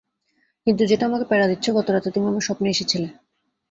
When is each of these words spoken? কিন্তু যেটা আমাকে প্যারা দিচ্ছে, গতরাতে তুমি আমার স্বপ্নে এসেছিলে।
কিন্তু 0.67 0.83
যেটা 0.85 1.03
আমাকে 1.05 1.25
প্যারা 1.29 1.45
দিচ্ছে, 1.47 1.69
গতরাতে 1.71 2.09
তুমি 2.11 2.25
আমার 2.27 2.45
স্বপ্নে 2.47 2.67
এসেছিলে। 2.69 3.07